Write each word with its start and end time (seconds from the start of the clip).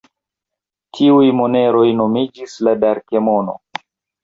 Tiuj 0.99 1.27
moneroj 1.41 1.85
nomiĝis 2.01 2.59
la 2.69 2.77
darkemono. 2.87 3.57